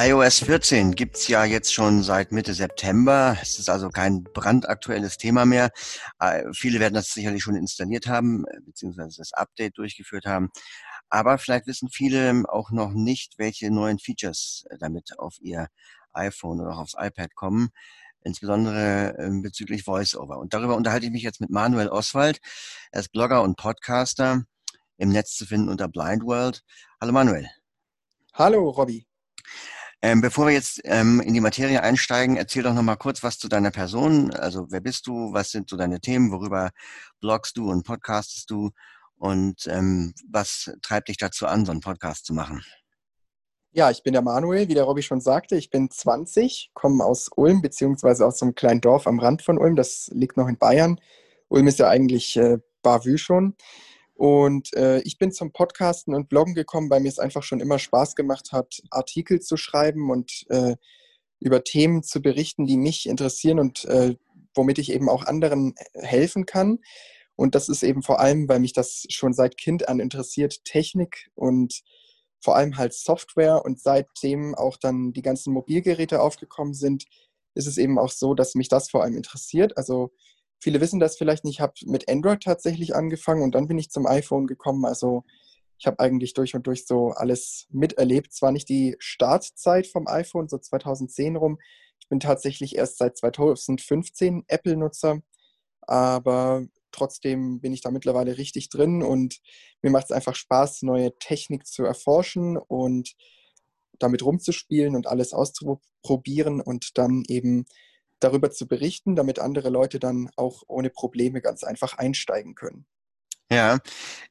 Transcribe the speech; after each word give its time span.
iOS 0.00 0.44
14 0.44 0.94
gibt's 0.94 1.26
ja 1.26 1.44
jetzt 1.44 1.74
schon 1.74 2.04
seit 2.04 2.30
Mitte 2.30 2.54
September. 2.54 3.36
Es 3.42 3.58
ist 3.58 3.68
also 3.68 3.88
kein 3.88 4.22
brandaktuelles 4.22 5.16
Thema 5.16 5.44
mehr. 5.44 5.72
Äh, 6.20 6.44
viele 6.52 6.78
werden 6.78 6.94
das 6.94 7.08
sicherlich 7.08 7.42
schon 7.42 7.56
installiert 7.56 8.06
haben, 8.06 8.44
beziehungsweise 8.64 9.16
das 9.18 9.32
Update 9.32 9.76
durchgeführt 9.76 10.24
haben. 10.24 10.50
Aber 11.08 11.36
vielleicht 11.38 11.66
wissen 11.66 11.88
viele 11.88 12.44
auch 12.48 12.70
noch 12.70 12.92
nicht, 12.92 13.38
welche 13.38 13.72
neuen 13.72 13.98
Features 13.98 14.66
äh, 14.70 14.78
damit 14.78 15.18
auf 15.18 15.34
ihr 15.40 15.66
iPhone 16.12 16.60
oder 16.60 16.74
auch 16.74 16.82
aufs 16.82 16.94
iPad 16.96 17.34
kommen, 17.34 17.70
insbesondere 18.22 19.16
ähm, 19.18 19.42
bezüglich 19.42 19.84
VoiceOver. 19.84 20.38
Und 20.38 20.54
darüber 20.54 20.76
unterhalte 20.76 21.06
ich 21.06 21.12
mich 21.12 21.24
jetzt 21.24 21.40
mit 21.40 21.50
Manuel 21.50 21.88
Oswald. 21.88 22.38
Er 22.92 23.00
ist 23.00 23.10
Blogger 23.10 23.42
und 23.42 23.56
Podcaster, 23.56 24.44
im 24.96 25.08
Netz 25.08 25.34
zu 25.34 25.44
finden 25.44 25.68
unter 25.68 25.88
Blind 25.88 26.22
World. 26.22 26.62
Hallo 27.00 27.10
Manuel. 27.10 27.48
Hallo 28.32 28.70
Robby. 28.70 29.07
Ähm, 30.00 30.20
bevor 30.20 30.46
wir 30.46 30.52
jetzt 30.52 30.80
ähm, 30.84 31.20
in 31.20 31.34
die 31.34 31.40
Materie 31.40 31.82
einsteigen, 31.82 32.36
erzähl 32.36 32.62
doch 32.62 32.72
noch 32.72 32.82
mal 32.82 32.96
kurz 32.96 33.24
was 33.24 33.38
zu 33.38 33.48
deiner 33.48 33.72
Person. 33.72 34.32
Also 34.32 34.66
wer 34.70 34.80
bist 34.80 35.08
du? 35.08 35.32
Was 35.32 35.50
sind 35.50 35.68
so 35.68 35.76
deine 35.76 36.00
Themen? 36.00 36.30
Worüber 36.30 36.70
blogst 37.20 37.56
du 37.56 37.68
und 37.68 37.84
podcastest 37.84 38.48
du? 38.50 38.70
Und 39.16 39.66
ähm, 39.66 40.14
was 40.30 40.70
treibt 40.82 41.08
dich 41.08 41.16
dazu 41.16 41.46
an, 41.46 41.66
so 41.66 41.72
einen 41.72 41.80
Podcast 41.80 42.26
zu 42.26 42.32
machen? 42.32 42.62
Ja, 43.72 43.90
ich 43.90 44.04
bin 44.04 44.12
der 44.12 44.22
Manuel, 44.22 44.68
wie 44.68 44.74
der 44.74 44.84
Robby 44.84 45.02
schon 45.02 45.20
sagte. 45.20 45.56
Ich 45.56 45.68
bin 45.70 45.90
20, 45.90 46.70
komme 46.74 47.04
aus 47.04 47.28
Ulm, 47.34 47.60
beziehungsweise 47.60 48.24
aus 48.24 48.38
so 48.38 48.46
einem 48.46 48.54
kleinen 48.54 48.80
Dorf 48.80 49.06
am 49.06 49.18
Rand 49.18 49.42
von 49.42 49.58
Ulm. 49.58 49.74
Das 49.74 50.08
liegt 50.12 50.36
noch 50.36 50.48
in 50.48 50.58
Bayern. 50.58 51.00
Ulm 51.48 51.66
ist 51.66 51.80
ja 51.80 51.88
eigentlich 51.88 52.36
äh, 52.36 52.58
Bavü 52.82 53.18
schon. 53.18 53.56
Und 54.18 54.74
äh, 54.74 54.98
ich 55.02 55.16
bin 55.16 55.30
zum 55.30 55.52
Podcasten 55.52 56.12
und 56.12 56.28
Bloggen 56.28 56.54
gekommen, 56.54 56.90
weil 56.90 56.98
mir 56.98 57.08
es 57.08 57.20
einfach 57.20 57.44
schon 57.44 57.60
immer 57.60 57.78
Spaß 57.78 58.16
gemacht 58.16 58.50
hat, 58.50 58.82
Artikel 58.90 59.38
zu 59.38 59.56
schreiben 59.56 60.10
und 60.10 60.44
äh, 60.48 60.74
über 61.38 61.62
Themen 61.62 62.02
zu 62.02 62.20
berichten, 62.20 62.66
die 62.66 62.78
mich 62.78 63.08
interessieren 63.08 63.60
und 63.60 63.84
äh, 63.84 64.16
womit 64.56 64.80
ich 64.80 64.90
eben 64.90 65.08
auch 65.08 65.24
anderen 65.24 65.76
helfen 65.94 66.46
kann. 66.46 66.80
Und 67.36 67.54
das 67.54 67.68
ist 67.68 67.84
eben 67.84 68.02
vor 68.02 68.18
allem, 68.18 68.48
weil 68.48 68.58
mich 68.58 68.72
das 68.72 69.06
schon 69.08 69.32
seit 69.32 69.56
Kind 69.56 69.88
an 69.88 70.00
interessiert, 70.00 70.64
Technik 70.64 71.30
und 71.36 71.82
vor 72.40 72.56
allem 72.56 72.76
halt 72.76 72.94
Software. 72.94 73.64
Und 73.64 73.80
seitdem 73.80 74.56
auch 74.56 74.78
dann 74.78 75.12
die 75.12 75.22
ganzen 75.22 75.52
Mobilgeräte 75.52 76.20
aufgekommen 76.20 76.74
sind, 76.74 77.04
ist 77.54 77.68
es 77.68 77.78
eben 77.78 78.00
auch 78.00 78.10
so, 78.10 78.34
dass 78.34 78.56
mich 78.56 78.68
das 78.68 78.90
vor 78.90 79.04
allem 79.04 79.16
interessiert. 79.16 79.76
Also 79.76 80.10
viele 80.60 80.80
wissen 80.80 81.00
das 81.00 81.16
vielleicht 81.16 81.44
nicht, 81.44 81.56
ich 81.56 81.60
habe 81.60 81.74
mit 81.86 82.08
Android 82.08 82.42
tatsächlich 82.42 82.94
angefangen 82.94 83.42
und 83.42 83.54
dann 83.54 83.68
bin 83.68 83.78
ich 83.78 83.90
zum 83.90 84.06
iPhone 84.06 84.46
gekommen. 84.46 84.84
Also 84.84 85.24
ich 85.78 85.86
habe 85.86 86.00
eigentlich 86.00 86.34
durch 86.34 86.54
und 86.54 86.66
durch 86.66 86.86
so 86.86 87.10
alles 87.10 87.66
miterlebt. 87.70 88.32
Zwar 88.32 88.52
nicht 88.52 88.68
die 88.68 88.96
Startzeit 88.98 89.86
vom 89.86 90.08
iPhone, 90.08 90.48
so 90.48 90.58
2010 90.58 91.36
rum. 91.36 91.58
Ich 92.00 92.08
bin 92.08 92.20
tatsächlich 92.20 92.76
erst 92.76 92.98
seit 92.98 93.16
2015 93.16 94.44
Apple-Nutzer, 94.48 95.20
aber 95.82 96.66
trotzdem 96.90 97.60
bin 97.60 97.72
ich 97.72 97.82
da 97.82 97.90
mittlerweile 97.90 98.38
richtig 98.38 98.70
drin 98.70 99.02
und 99.02 99.40
mir 99.82 99.90
macht 99.90 100.06
es 100.06 100.12
einfach 100.12 100.34
Spaß, 100.34 100.82
neue 100.82 101.16
Technik 101.18 101.66
zu 101.66 101.84
erforschen 101.84 102.56
und 102.56 103.14
damit 103.98 104.24
rumzuspielen 104.24 104.96
und 104.96 105.06
alles 105.06 105.32
auszuprobieren 105.32 106.60
und 106.60 106.98
dann 106.98 107.24
eben 107.28 107.66
darüber 108.20 108.50
zu 108.50 108.66
berichten, 108.66 109.16
damit 109.16 109.38
andere 109.38 109.70
Leute 109.70 109.98
dann 109.98 110.30
auch 110.36 110.62
ohne 110.66 110.90
Probleme 110.90 111.40
ganz 111.40 111.64
einfach 111.64 111.98
einsteigen 111.98 112.54
können. 112.54 112.86
Ja, 113.50 113.78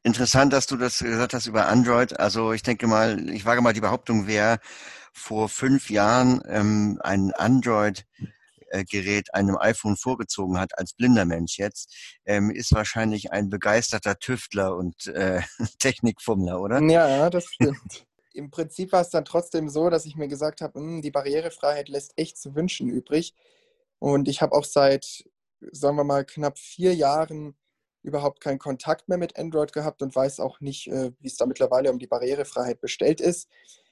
interessant, 0.03 0.53
dass 0.53 0.67
du 0.67 0.77
das 0.77 0.99
gesagt 0.99 1.33
hast 1.33 1.47
über 1.47 1.67
Android. 1.67 2.19
Also 2.19 2.53
ich 2.53 2.61
denke 2.61 2.85
mal, 2.85 3.29
ich 3.29 3.45
wage 3.45 3.61
mal 3.61 3.73
die 3.73 3.81
Behauptung, 3.81 4.27
wer 4.27 4.59
vor 5.11 5.49
fünf 5.49 5.89
Jahren 5.89 6.41
ähm, 6.47 6.99
ein 7.01 7.31
Android 7.33 8.05
Gerät 8.89 9.33
einem 9.33 9.57
iPhone 9.57 9.95
vorgezogen 9.95 10.59
hat 10.59 10.77
als 10.77 10.93
blinder 10.93 11.25
Mensch 11.25 11.57
jetzt, 11.57 11.95
ähm, 12.25 12.51
ist 12.51 12.73
wahrscheinlich 12.73 13.31
ein 13.31 13.49
begeisterter 13.49 14.19
Tüftler 14.19 14.75
und 14.75 15.07
äh, 15.07 15.41
Technikfummler, 15.79 16.59
oder? 16.59 16.81
Ja, 16.81 17.07
ja, 17.07 17.29
das 17.29 17.45
stimmt. 17.45 18.05
Im 18.33 18.51
Prinzip 18.51 18.91
war 18.91 19.01
es 19.01 19.09
dann 19.09 19.25
trotzdem 19.25 19.69
so, 19.69 19.89
dass 19.89 20.05
ich 20.05 20.15
mir 20.15 20.27
gesagt 20.27 20.61
habe, 20.61 20.79
hm, 20.79 21.01
die 21.01 21.11
Barrierefreiheit 21.11 21.89
lässt 21.89 22.13
echt 22.17 22.37
zu 22.37 22.55
wünschen 22.55 22.89
übrig. 22.89 23.33
Und 23.99 24.27
ich 24.27 24.41
habe 24.41 24.55
auch 24.55 24.65
seit, 24.65 25.23
sagen 25.71 25.97
wir 25.97 26.03
mal, 26.03 26.25
knapp 26.25 26.57
vier 26.57 26.93
Jahren 26.93 27.55
überhaupt 28.03 28.41
keinen 28.41 28.59
Kontakt 28.59 29.09
mehr 29.09 29.17
mit 29.17 29.37
Android 29.37 29.73
gehabt 29.73 30.01
und 30.01 30.15
weiß 30.15 30.39
auch 30.39 30.59
nicht, 30.61 30.87
äh, 30.87 31.11
wie 31.19 31.27
es 31.27 31.37
da 31.37 31.45
mittlerweile 31.45 31.91
um 31.91 31.99
die 31.99 32.07
Barrierefreiheit 32.07 32.79
bestellt 32.79 33.21
ist. 33.21 33.49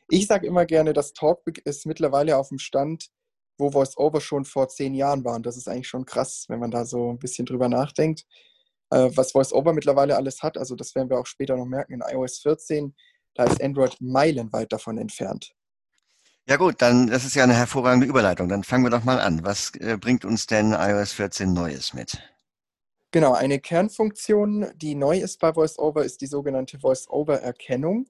Ich 0.09 0.27
sage 0.27 0.47
immer 0.47 0.65
gerne, 0.65 0.93
das 0.93 1.13
Talkback 1.13 1.59
ist 1.65 1.85
mittlerweile 1.85 2.37
auf 2.37 2.49
dem 2.49 2.59
Stand, 2.59 3.09
wo 3.57 3.73
VoiceOver 3.73 4.21
schon 4.21 4.45
vor 4.45 4.69
zehn 4.69 4.93
Jahren 4.93 5.23
war. 5.25 5.35
Und 5.35 5.45
das 5.45 5.57
ist 5.57 5.67
eigentlich 5.67 5.87
schon 5.87 6.05
krass, 6.05 6.45
wenn 6.47 6.59
man 6.59 6.71
da 6.71 6.85
so 6.85 7.09
ein 7.09 7.19
bisschen 7.19 7.45
drüber 7.45 7.69
nachdenkt. 7.69 8.25
Äh, 8.91 9.09
was 9.15 9.33
VoiceOver 9.33 9.73
mittlerweile 9.73 10.15
alles 10.15 10.43
hat, 10.43 10.57
also 10.57 10.75
das 10.75 10.93
werden 10.95 11.09
wir 11.09 11.19
auch 11.19 11.25
später 11.25 11.57
noch 11.57 11.65
merken 11.65 11.93
in 11.93 12.01
iOS 12.01 12.39
14, 12.39 12.95
da 13.33 13.45
ist 13.45 13.61
Android 13.61 13.97
meilenweit 13.99 14.71
davon 14.71 14.97
entfernt. 14.97 15.54
Ja 16.47 16.57
gut, 16.57 16.75
dann 16.79 17.07
das 17.07 17.25
ist 17.25 17.35
ja 17.35 17.43
eine 17.43 17.55
hervorragende 17.55 18.05
Überleitung. 18.05 18.47
Dann 18.49 18.63
fangen 18.63 18.83
wir 18.83 18.91
doch 18.91 19.03
mal 19.03 19.19
an. 19.19 19.43
Was 19.43 19.73
äh, 19.75 19.97
bringt 19.97 20.25
uns 20.25 20.45
denn 20.45 20.73
iOS 20.73 21.13
14 21.13 21.51
Neues 21.51 21.93
mit? 21.93 22.19
Genau, 23.09 23.33
eine 23.33 23.59
Kernfunktion, 23.59 24.67
die 24.75 24.93
neu 24.93 25.17
ist 25.19 25.39
bei 25.39 25.55
VoiceOver, 25.55 26.03
ist 26.03 26.21
die 26.21 26.27
sogenannte 26.27 26.83
VoiceOver-Erkennung. 26.83 28.07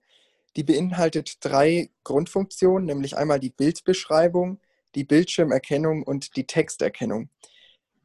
Die 0.55 0.63
beinhaltet 0.63 1.37
drei 1.45 1.91
Grundfunktionen, 2.03 2.85
nämlich 2.85 3.15
einmal 3.15 3.39
die 3.39 3.51
Bildbeschreibung, 3.51 4.59
die 4.95 5.03
Bildschirmerkennung 5.03 6.03
und 6.03 6.35
die 6.35 6.47
Texterkennung. 6.47 7.29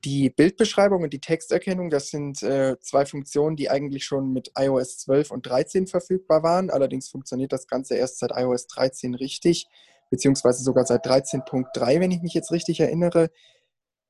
Die 0.04 0.30
Bildbeschreibung 0.30 1.02
und 1.02 1.12
die 1.12 1.20
Texterkennung, 1.20 1.90
das 1.90 2.10
sind 2.10 2.42
äh, 2.42 2.78
zwei 2.80 3.04
Funktionen, 3.04 3.56
die 3.56 3.70
eigentlich 3.70 4.04
schon 4.04 4.32
mit 4.32 4.52
iOS 4.56 4.98
12 4.98 5.30
und 5.30 5.46
13 5.46 5.86
verfügbar 5.86 6.42
waren. 6.42 6.70
Allerdings 6.70 7.08
funktioniert 7.08 7.52
das 7.52 7.66
Ganze 7.66 7.96
erst 7.96 8.18
seit 8.18 8.32
iOS 8.34 8.66
13 8.66 9.14
richtig, 9.14 9.68
beziehungsweise 10.10 10.62
sogar 10.62 10.84
seit 10.84 11.06
13.3, 11.06 12.00
wenn 12.00 12.10
ich 12.10 12.20
mich 12.20 12.34
jetzt 12.34 12.52
richtig 12.52 12.80
erinnere. 12.80 13.30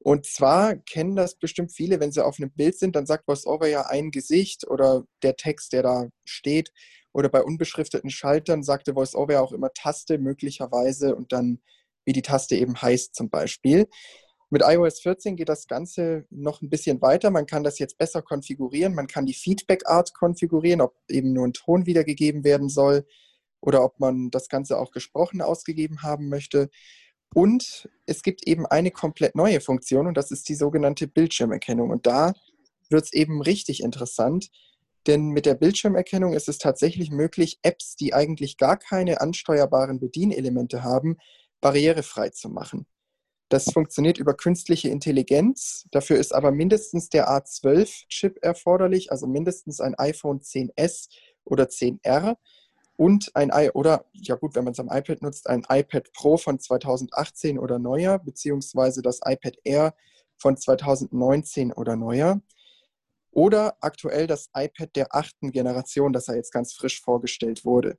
Und 0.03 0.27
zwar 0.27 0.77
kennen 0.77 1.15
das 1.15 1.39
bestimmt 1.39 1.73
viele, 1.73 2.01
wenn 2.01 2.11
sie 2.11 2.25
auf 2.25 2.39
einem 2.39 2.51
Bild 2.51 2.79
sind, 2.79 2.97
dann 2.97 3.07
sagt 3.07 3.29
VoiceOver 3.29 3.69
ja 3.69 3.83
ein 3.83 4.11
Gesicht 4.11 4.67
oder 4.67 5.05
der 5.23 5.37
Text, 5.37 5.75
der 5.75 5.83
da 5.83 6.09
steht. 6.25 6.73
Oder 7.13 7.29
bei 7.29 7.43
unbeschrifteten 7.43 8.09
Schaltern 8.09 8.63
sagte 8.63 8.97
VoiceOver 8.97 9.35
ja 9.35 9.41
auch 9.41 9.53
immer 9.53 9.73
Taste 9.75 10.19
möglicherweise 10.19 11.15
und 11.15 11.33
dann 11.33 11.61
wie 12.07 12.13
die 12.13 12.23
Taste 12.23 12.57
eben 12.57 12.81
heißt 12.81 13.15
zum 13.15 13.29
Beispiel. 13.29 13.89
Mit 14.49 14.63
iOS 14.65 15.01
14 15.01 15.37
geht 15.37 15.49
das 15.49 15.67
Ganze 15.67 16.25
noch 16.31 16.63
ein 16.63 16.71
bisschen 16.71 17.03
weiter. 17.03 17.31
Man 17.31 17.47
kann 17.47 17.63
das 17.63 17.79
jetzt 17.79 17.99
besser 17.99 18.23
konfigurieren. 18.23 18.95
Man 18.95 19.07
kann 19.07 19.27
die 19.27 19.35
Feedback-Art 19.35 20.15
konfigurieren, 20.15 20.81
ob 20.81 20.97
eben 21.09 21.33
nur 21.33 21.47
ein 21.47 21.53
Ton 21.53 21.85
wiedergegeben 21.87 22.43
werden 22.43 22.69
soll 22.69 23.05
oder 23.61 23.85
ob 23.85 24.01
man 24.01 24.31
das 24.31 24.49
Ganze 24.49 24.79
auch 24.79 24.91
gesprochen 24.91 25.43
ausgegeben 25.43 26.03
haben 26.03 26.29
möchte. 26.29 26.71
Und 27.35 27.89
es 28.07 28.23
gibt 28.23 28.47
eben 28.47 28.67
eine 28.67 28.91
komplett 28.91 29.35
neue 29.35 29.61
Funktion 29.61 30.07
und 30.07 30.17
das 30.17 30.31
ist 30.31 30.49
die 30.49 30.55
sogenannte 30.55 31.07
Bildschirmerkennung. 31.07 31.91
Und 31.91 32.07
da 32.07 32.33
wird 32.89 33.05
es 33.05 33.13
eben 33.13 33.41
richtig 33.41 33.83
interessant, 33.83 34.51
denn 35.07 35.29
mit 35.29 35.47
der 35.47 35.55
Bildschirmerkennung 35.55 36.35
ist 36.35 36.49
es 36.49 36.59
tatsächlich 36.59 37.11
möglich, 37.11 37.59
Apps, 37.63 37.97
die 37.97 38.13
eigentlich 38.13 38.57
gar 38.59 38.77
keine 38.77 39.21
ansteuerbaren 39.21 40.01
Bedienelemente 40.01 40.83
haben, 40.83 41.17
barrierefrei 41.61 42.31
zu 42.31 42.49
machen. 42.49 42.87
Das 43.49 43.65
funktioniert 43.73 44.19
über 44.19 44.35
künstliche 44.35 44.89
Intelligenz. 44.89 45.87
Dafür 45.91 46.19
ist 46.19 46.33
aber 46.33 46.53
mindestens 46.53 47.09
der 47.09 47.29
A12-Chip 47.29 48.39
erforderlich, 48.43 49.11
also 49.11 49.27
mindestens 49.27 49.81
ein 49.81 49.97
iPhone 49.97 50.41
10s 50.41 51.09
oder 51.45 51.65
10R 51.65 52.37
und 53.01 53.35
ein 53.35 53.51
i 53.55 53.71
oder 53.73 54.05
ja 54.13 54.35
gut, 54.35 54.55
wenn 54.55 54.65
man 54.65 54.75
es 54.75 54.79
am 54.79 54.91
iPad 54.91 55.23
nutzt, 55.23 55.49
ein 55.49 55.65
iPad 55.71 56.13
Pro 56.13 56.37
von 56.37 56.61
2018 56.61 57.59
oder 57.59 57.79
neuer, 57.79 58.19
beziehungsweise 58.19 59.01
das 59.01 59.21
iPad 59.25 59.57
Air 59.65 59.95
von 60.37 60.59
2019 60.59 61.73
oder 61.73 61.97
neuer. 61.97 62.43
Oder 63.31 63.79
aktuell 63.81 64.27
das 64.27 64.51
iPad 64.55 64.95
der 64.97 65.15
achten 65.15 65.51
Generation, 65.51 66.13
das 66.13 66.27
ja 66.27 66.35
jetzt 66.35 66.53
ganz 66.53 66.75
frisch 66.75 67.01
vorgestellt 67.01 67.65
wurde. 67.65 67.97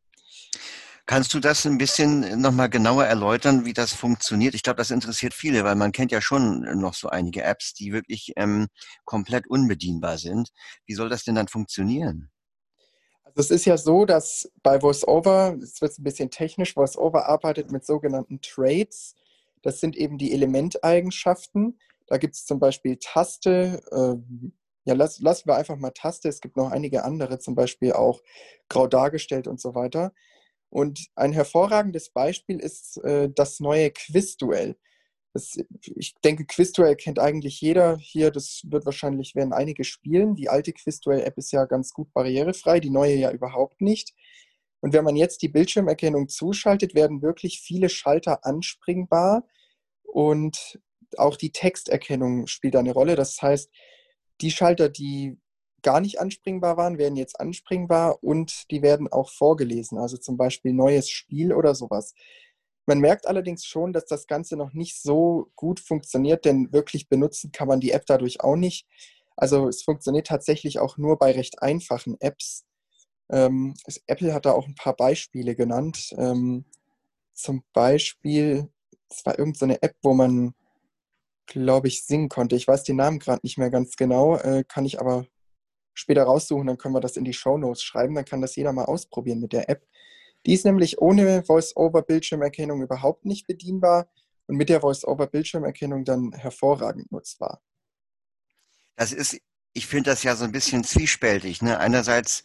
Kannst 1.07 1.33
du 1.33 1.39
das 1.39 1.65
ein 1.65 1.79
bisschen 1.79 2.39
nochmal 2.39 2.69
genauer 2.69 3.05
erläutern, 3.05 3.65
wie 3.65 3.73
das 3.73 3.93
funktioniert? 3.93 4.53
Ich 4.53 4.61
glaube, 4.61 4.77
das 4.77 4.91
interessiert 4.91 5.33
viele, 5.33 5.63
weil 5.63 5.75
man 5.75 5.93
kennt 5.93 6.11
ja 6.11 6.21
schon 6.21 6.61
noch 6.79 6.93
so 6.93 7.09
einige 7.09 7.41
Apps, 7.41 7.73
die 7.73 7.91
wirklich 7.91 8.33
ähm, 8.35 8.67
komplett 9.03 9.47
unbedienbar 9.47 10.19
sind. 10.19 10.49
Wie 10.85 10.93
soll 10.93 11.09
das 11.09 11.23
denn 11.23 11.33
dann 11.33 11.47
funktionieren? 11.47 12.29
Also 13.35 13.53
es 13.53 13.61
ist 13.61 13.65
ja 13.65 13.77
so, 13.77 14.05
dass 14.05 14.51
bei 14.61 14.81
VoiceOver, 14.81 15.57
es 15.61 15.81
wird 15.81 15.97
ein 15.97 16.03
bisschen 16.03 16.29
technisch, 16.29 16.75
VoiceOver 16.75 17.27
arbeitet 17.27 17.71
mit 17.71 17.85
sogenannten 17.85 18.41
Traits. 18.41 19.15
Das 19.61 19.79
sind 19.79 19.95
eben 19.95 20.17
die 20.17 20.33
Elementeigenschaften. 20.33 21.79
Da 22.07 22.17
gibt 22.17 22.35
es 22.35 22.45
zum 22.45 22.59
Beispiel 22.59 22.97
Taste, 22.97 23.81
äh, 23.91 24.15
ja, 24.83 24.93
lass, 24.95 25.19
lassen 25.21 25.47
wir 25.47 25.55
einfach 25.55 25.77
mal 25.77 25.91
Taste. 25.91 26.27
Es 26.27 26.41
gibt 26.41 26.57
noch 26.57 26.71
einige 26.71 27.03
andere, 27.05 27.39
zum 27.39 27.55
Beispiel 27.55 27.93
auch 27.93 28.21
grau 28.67 28.87
dargestellt 28.87 29.47
und 29.47 29.61
so 29.61 29.75
weiter. 29.75 30.11
Und 30.69 31.07
ein 31.15 31.31
hervorragendes 31.31 32.09
Beispiel 32.09 32.59
ist 32.59 32.97
äh, 33.03 33.29
das 33.33 33.59
neue 33.59 33.91
Quizduell. 33.91 34.77
Das, 35.33 35.57
ich 35.95 36.13
denke, 36.23 36.45
Quizduell 36.45 36.95
kennt 36.95 37.19
eigentlich 37.19 37.61
jeder 37.61 37.97
hier. 37.97 38.31
Das 38.31 38.63
wird 38.65 38.85
wahrscheinlich, 38.85 39.35
werden 39.35 39.53
einige 39.53 39.83
spielen. 39.83 40.35
Die 40.35 40.49
alte 40.49 40.73
Quizduell-App 40.73 41.37
ist 41.37 41.51
ja 41.51 41.65
ganz 41.65 41.93
gut 41.93 42.11
barrierefrei, 42.13 42.79
die 42.79 42.89
neue 42.89 43.15
ja 43.15 43.31
überhaupt 43.31 43.81
nicht. 43.81 44.13
Und 44.81 44.93
wenn 44.93 45.05
man 45.05 45.15
jetzt 45.15 45.41
die 45.41 45.47
Bildschirmerkennung 45.49 46.27
zuschaltet, 46.27 46.95
werden 46.95 47.21
wirklich 47.21 47.61
viele 47.61 47.87
Schalter 47.87 48.45
anspringbar 48.45 49.45
und 50.03 50.79
auch 51.17 51.37
die 51.37 51.51
Texterkennung 51.51 52.47
spielt 52.47 52.75
eine 52.75 52.93
Rolle. 52.93 53.15
Das 53.15 53.41
heißt, 53.41 53.69
die 54.41 54.51
Schalter, 54.51 54.89
die 54.89 55.37
gar 55.83 55.99
nicht 55.99 56.19
anspringbar 56.19 56.77
waren, 56.77 56.97
werden 56.97 57.15
jetzt 57.15 57.39
anspringbar 57.39 58.23
und 58.23 58.69
die 58.71 58.81
werden 58.81 59.07
auch 59.07 59.29
vorgelesen, 59.29 59.97
also 59.97 60.17
zum 60.17 60.37
Beispiel 60.37 60.73
neues 60.73 61.09
Spiel 61.09 61.53
oder 61.53 61.75
sowas. 61.75 62.13
Man 62.85 62.99
merkt 62.99 63.27
allerdings 63.27 63.65
schon, 63.65 63.93
dass 63.93 64.05
das 64.05 64.27
Ganze 64.27 64.57
noch 64.57 64.73
nicht 64.73 65.01
so 65.01 65.51
gut 65.55 65.79
funktioniert, 65.79 66.45
denn 66.45 66.71
wirklich 66.73 67.07
benutzen 67.09 67.51
kann 67.51 67.67
man 67.67 67.79
die 67.79 67.91
App 67.91 68.05
dadurch 68.05 68.41
auch 68.41 68.55
nicht. 68.55 68.87
Also 69.35 69.67
es 69.67 69.83
funktioniert 69.83 70.27
tatsächlich 70.27 70.79
auch 70.79 70.97
nur 70.97 71.17
bei 71.17 71.31
recht 71.31 71.61
einfachen 71.61 72.15
Apps. 72.19 72.65
Ähm, 73.29 73.75
Apple 74.07 74.33
hat 74.33 74.45
da 74.45 74.51
auch 74.51 74.67
ein 74.67 74.75
paar 74.75 74.95
Beispiele 74.95 75.55
genannt. 75.55 76.13
Ähm, 76.17 76.65
zum 77.33 77.63
Beispiel, 77.73 78.69
es 79.09 79.25
war 79.25 79.39
irgendeine 79.39 79.73
so 79.73 79.79
App, 79.81 79.95
wo 80.01 80.13
man, 80.13 80.53
glaube 81.45 81.87
ich, 81.87 82.03
singen 82.05 82.29
konnte. 82.29 82.55
Ich 82.55 82.67
weiß 82.67 82.83
den 82.83 82.97
Namen 82.97 83.19
gerade 83.19 83.41
nicht 83.43 83.57
mehr 83.57 83.69
ganz 83.69 83.95
genau, 83.95 84.37
äh, 84.37 84.63
kann 84.67 84.85
ich 84.85 84.99
aber 84.99 85.25
später 85.93 86.23
raussuchen, 86.23 86.67
dann 86.67 86.77
können 86.77 86.95
wir 86.95 87.01
das 87.01 87.17
in 87.17 87.25
die 87.25 87.33
Show 87.33 87.57
Notes 87.57 87.83
schreiben, 87.83 88.15
dann 88.15 88.25
kann 88.25 88.41
das 88.41 88.55
jeder 88.55 88.73
mal 88.73 88.85
ausprobieren 88.85 89.39
mit 89.39 89.53
der 89.53 89.69
App. 89.69 89.85
Die 90.45 90.53
ist 90.53 90.65
nämlich 90.65 90.99
ohne 90.99 91.43
Voice-Over-Bildschirmerkennung 91.43 92.81
überhaupt 92.81 93.25
nicht 93.25 93.47
bedienbar 93.47 94.09
und 94.47 94.57
mit 94.57 94.69
der 94.69 94.81
Voice-Over-Bildschirmerkennung 94.81 96.03
dann 96.03 96.33
hervorragend 96.33 97.11
nutzbar. 97.11 97.61
Das 98.95 99.13
ist, 99.13 99.39
ich 99.73 99.87
finde 99.87 100.09
das 100.11 100.23
ja 100.23 100.35
so 100.35 100.43
ein 100.43 100.51
bisschen 100.51 100.83
zwiespältig. 100.83 101.61
Ne? 101.61 101.79
Einerseits 101.79 102.43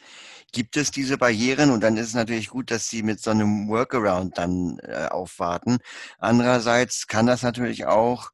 gibt 0.53 0.77
es 0.77 0.91
diese 0.91 1.19
Barrieren 1.19 1.71
und 1.71 1.81
dann 1.83 1.97
ist 1.97 2.09
es 2.09 2.15
natürlich 2.15 2.49
gut, 2.49 2.71
dass 2.71 2.89
sie 2.89 3.03
mit 3.03 3.21
so 3.21 3.31
einem 3.31 3.69
Workaround 3.69 4.39
dann 4.39 4.79
äh, 4.83 5.07
aufwarten. 5.11 5.79
Andererseits 6.19 7.07
kann 7.07 7.27
das 7.27 7.43
natürlich 7.43 7.87
auch 7.87 8.31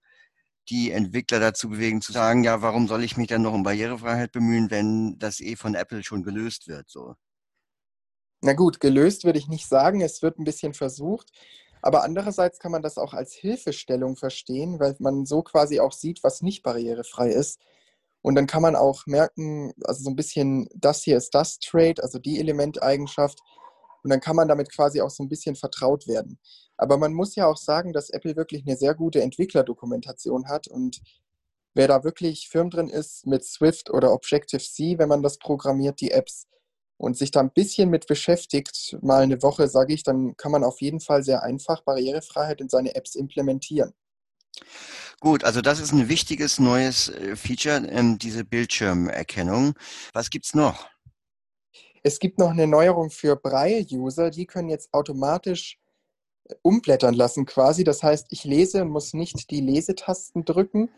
die 0.68 0.92
Entwickler 0.92 1.40
dazu 1.40 1.70
bewegen, 1.70 2.02
zu 2.02 2.12
sagen, 2.12 2.44
ja, 2.44 2.62
warum 2.62 2.86
soll 2.86 3.02
ich 3.02 3.16
mich 3.16 3.28
dann 3.28 3.42
noch 3.42 3.52
um 3.52 3.62
Barrierefreiheit 3.62 4.32
bemühen, 4.32 4.70
wenn 4.70 5.18
das 5.18 5.40
eh 5.40 5.56
von 5.56 5.74
Apple 5.74 6.04
schon 6.04 6.22
gelöst 6.22 6.68
wird? 6.68 6.88
So. 6.88 7.16
Na 8.42 8.54
gut, 8.54 8.80
gelöst 8.80 9.24
würde 9.24 9.38
ich 9.38 9.48
nicht 9.48 9.68
sagen, 9.68 10.00
es 10.00 10.20
wird 10.20 10.38
ein 10.38 10.44
bisschen 10.44 10.74
versucht. 10.74 11.30
Aber 11.80 12.02
andererseits 12.04 12.58
kann 12.58 12.72
man 12.72 12.82
das 12.82 12.98
auch 12.98 13.14
als 13.14 13.32
Hilfestellung 13.32 14.16
verstehen, 14.16 14.80
weil 14.80 14.96
man 14.98 15.26
so 15.26 15.42
quasi 15.42 15.80
auch 15.80 15.92
sieht, 15.92 16.22
was 16.24 16.42
nicht 16.42 16.62
barrierefrei 16.62 17.30
ist. 17.30 17.60
Und 18.20 18.34
dann 18.34 18.46
kann 18.46 18.62
man 18.62 18.76
auch 18.76 19.06
merken, 19.06 19.72
also 19.84 20.04
so 20.04 20.10
ein 20.10 20.16
bisschen, 20.16 20.68
das 20.74 21.02
hier 21.02 21.16
ist 21.16 21.34
das 21.34 21.58
Trade, 21.60 22.02
also 22.02 22.18
die 22.18 22.40
Elementeigenschaft. 22.40 23.40
Und 24.02 24.10
dann 24.10 24.20
kann 24.20 24.36
man 24.36 24.48
damit 24.48 24.72
quasi 24.72 25.00
auch 25.00 25.10
so 25.10 25.22
ein 25.22 25.28
bisschen 25.28 25.54
vertraut 25.56 26.08
werden. 26.08 26.38
Aber 26.76 26.98
man 26.98 27.14
muss 27.14 27.36
ja 27.36 27.46
auch 27.46 27.56
sagen, 27.56 27.92
dass 27.92 28.10
Apple 28.10 28.36
wirklich 28.36 28.64
eine 28.66 28.76
sehr 28.76 28.94
gute 28.94 29.22
Entwicklerdokumentation 29.22 30.48
hat 30.48 30.66
und 30.66 31.00
wer 31.74 31.88
da 31.88 32.02
wirklich 32.04 32.48
firm 32.48 32.70
drin 32.70 32.88
ist 32.88 33.26
mit 33.26 33.44
Swift 33.44 33.90
oder 33.90 34.12
Objective-C, 34.12 34.98
wenn 34.98 35.08
man 35.08 35.22
das 35.22 35.38
programmiert, 35.38 36.00
die 36.00 36.10
Apps, 36.10 36.46
und 37.02 37.18
sich 37.18 37.32
da 37.32 37.40
ein 37.40 37.50
bisschen 37.50 37.90
mit 37.90 38.06
beschäftigt, 38.06 38.96
mal 39.02 39.22
eine 39.22 39.42
Woche, 39.42 39.66
sage 39.66 39.92
ich, 39.92 40.04
dann 40.04 40.36
kann 40.36 40.52
man 40.52 40.62
auf 40.62 40.80
jeden 40.80 41.00
Fall 41.00 41.24
sehr 41.24 41.42
einfach 41.42 41.82
Barrierefreiheit 41.82 42.60
in 42.60 42.68
seine 42.68 42.94
Apps 42.94 43.16
implementieren. 43.16 43.92
Gut, 45.18 45.42
also 45.42 45.62
das 45.62 45.80
ist 45.80 45.90
ein 45.92 46.08
wichtiges 46.08 46.60
neues 46.60 47.08
äh, 47.08 47.34
Feature, 47.34 47.88
ähm, 47.88 48.18
diese 48.18 48.44
Bildschirmerkennung. 48.44 49.74
Was 50.12 50.30
gibt 50.30 50.44
es 50.46 50.54
noch? 50.54 50.88
Es 52.04 52.20
gibt 52.20 52.38
noch 52.38 52.50
eine 52.50 52.68
Neuerung 52.68 53.10
für 53.10 53.34
Braille-User, 53.34 54.30
die 54.30 54.46
können 54.46 54.68
jetzt 54.68 54.94
automatisch 54.94 55.80
umblättern 56.62 57.14
lassen 57.14 57.46
quasi. 57.46 57.82
Das 57.82 58.04
heißt, 58.04 58.28
ich 58.30 58.44
lese 58.44 58.82
und 58.82 58.90
muss 58.90 59.12
nicht 59.12 59.50
die 59.50 59.60
Lesetasten 59.60 60.44
drücken, 60.44 60.88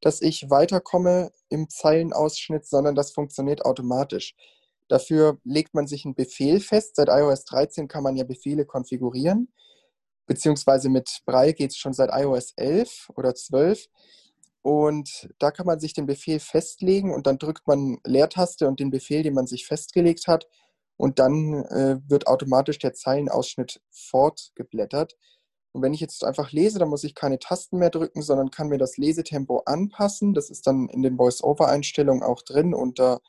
dass 0.00 0.22
ich 0.22 0.48
weiterkomme 0.48 1.32
im 1.50 1.68
Zeilenausschnitt, 1.68 2.64
sondern 2.64 2.94
das 2.94 3.12
funktioniert 3.12 3.66
automatisch. 3.66 4.34
Dafür 4.90 5.38
legt 5.44 5.72
man 5.72 5.86
sich 5.86 6.04
einen 6.04 6.16
Befehl 6.16 6.58
fest. 6.58 6.96
Seit 6.96 7.08
iOS 7.08 7.44
13 7.44 7.86
kann 7.86 8.02
man 8.02 8.16
ja 8.16 8.24
Befehle 8.24 8.66
konfigurieren, 8.66 9.52
beziehungsweise 10.26 10.88
mit 10.88 11.20
Braille 11.26 11.54
geht 11.54 11.70
es 11.70 11.76
schon 11.76 11.92
seit 11.92 12.10
iOS 12.12 12.52
11 12.56 13.10
oder 13.14 13.34
12. 13.34 13.86
Und 14.62 15.30
da 15.38 15.52
kann 15.52 15.66
man 15.66 15.78
sich 15.78 15.94
den 15.94 16.06
Befehl 16.06 16.40
festlegen 16.40 17.14
und 17.14 17.28
dann 17.28 17.38
drückt 17.38 17.68
man 17.68 17.98
Leertaste 18.04 18.66
und 18.66 18.80
den 18.80 18.90
Befehl, 18.90 19.22
den 19.22 19.34
man 19.34 19.46
sich 19.46 19.64
festgelegt 19.64 20.26
hat, 20.26 20.46
und 20.96 21.18
dann 21.18 21.64
äh, 21.64 21.98
wird 22.08 22.26
automatisch 22.26 22.78
der 22.78 22.92
Zeilenausschnitt 22.92 23.80
fortgeblättert. 23.90 25.16
Und 25.72 25.82
wenn 25.82 25.94
ich 25.94 26.00
jetzt 26.00 26.24
einfach 26.24 26.50
lese, 26.52 26.78
dann 26.78 26.90
muss 26.90 27.04
ich 27.04 27.14
keine 27.14 27.38
Tasten 27.38 27.78
mehr 27.78 27.88
drücken, 27.88 28.20
sondern 28.22 28.50
kann 28.50 28.68
mir 28.68 28.76
das 28.76 28.98
Lesetempo 28.98 29.62
anpassen. 29.64 30.34
Das 30.34 30.50
ist 30.50 30.66
dann 30.66 30.88
in 30.90 31.00
den 31.00 31.16
Voice-Over-Einstellungen 31.16 32.22
auch 32.22 32.42
drin 32.42 32.74
unter 32.74 33.22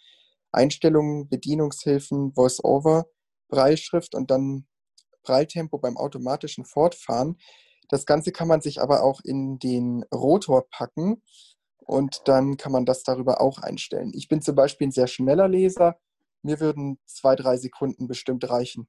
Einstellungen, 0.51 1.29
Bedienungshilfen, 1.29 2.33
Voice-Over, 2.33 3.05
Breilschrift 3.49 4.15
und 4.15 4.31
dann 4.31 4.65
Breiltempo 5.23 5.77
beim 5.77 5.97
automatischen 5.97 6.65
Fortfahren. 6.65 7.37
Das 7.89 8.05
Ganze 8.05 8.31
kann 8.31 8.47
man 8.47 8.61
sich 8.61 8.81
aber 8.81 9.03
auch 9.03 9.21
in 9.23 9.59
den 9.59 10.03
Rotor 10.13 10.65
packen 10.69 11.21
und 11.79 12.21
dann 12.25 12.57
kann 12.57 12.71
man 12.71 12.85
das 12.85 13.03
darüber 13.03 13.41
auch 13.41 13.59
einstellen. 13.59 14.11
Ich 14.15 14.27
bin 14.27 14.41
zum 14.41 14.55
Beispiel 14.55 14.87
ein 14.87 14.91
sehr 14.91 15.07
schneller 15.07 15.47
Leser 15.47 15.97
mir 16.43 16.59
würden 16.59 16.99
zwei, 17.05 17.35
drei 17.35 17.57
Sekunden 17.57 18.07
bestimmt 18.07 18.49
reichen. 18.49 18.87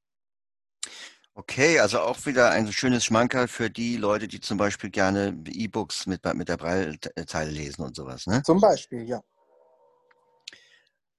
Okay, 1.34 1.78
also 1.80 2.00
auch 2.00 2.26
wieder 2.26 2.50
ein 2.50 2.70
schönes 2.72 3.04
Schmankerl 3.04 3.48
für 3.48 3.70
die 3.70 3.96
Leute, 3.96 4.28
die 4.28 4.40
zum 4.40 4.58
Beispiel 4.58 4.90
gerne 4.90 5.42
E-Books 5.48 6.06
mit, 6.06 6.22
mit 6.34 6.48
der 6.48 6.58
Breilteile 6.58 7.50
lesen 7.50 7.82
und 7.82 7.96
sowas, 7.96 8.26
ne? 8.26 8.42
Zum 8.42 8.60
Beispiel, 8.60 9.08
ja. 9.08 9.22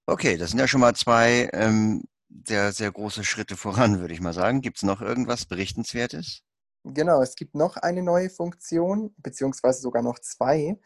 Okay, 0.06 0.36
das 0.36 0.50
sind 0.50 0.60
ja 0.60 0.68
schon 0.68 0.82
mal 0.82 0.96
zwei 0.96 1.50
ähm, 1.54 2.04
sehr, 2.46 2.74
sehr 2.74 2.92
große 2.92 3.24
Schritte 3.24 3.56
voran, 3.56 4.00
würde 4.02 4.14
ich 4.14 4.22
mal 4.22 4.34
sagen. 4.34 4.62
Gibt 4.62 4.78
es 4.78 4.84
noch 4.84 5.02
irgendwas 5.02 5.46
Berichtenswertes? 5.46 6.42
Genau, 6.84 7.22
es 7.22 7.36
gibt 7.36 7.56
noch 7.56 7.78
eine 7.78 8.04
neue 8.04 8.30
Funktion, 8.30 9.14
beziehungsweise 9.18 9.82
sogar 9.82 10.04
noch 10.04 10.20
zwei. 10.20 10.78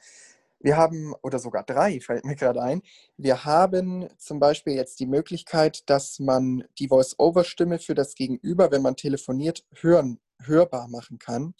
Wir 0.59 0.77
haben, 0.77 1.15
oder 1.23 1.39
sogar 1.39 1.63
drei, 1.63 1.99
fällt 2.01 2.25
mir 2.25 2.35
gerade 2.35 2.61
ein. 2.61 2.83
Wir 3.17 3.43
haben 3.43 4.07
zum 4.19 4.39
Beispiel 4.39 4.73
jetzt 4.73 4.99
die 4.99 5.07
Möglichkeit, 5.07 5.89
dass 5.89 6.19
man 6.19 6.63
die 6.77 6.87
Voice-Over-Stimme 6.87 7.79
für 7.79 7.95
das 7.95 8.13
Gegenüber, 8.13 8.69
wenn 8.71 8.83
man 8.83 8.95
telefoniert, 8.95 9.65
hören, 9.73 10.19
hörbar 10.43 10.87
machen 10.89 11.17
kann. 11.17 11.55